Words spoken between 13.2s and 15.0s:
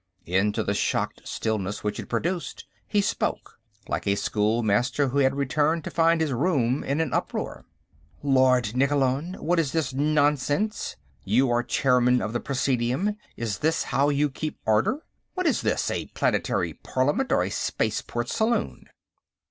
is this how you keep order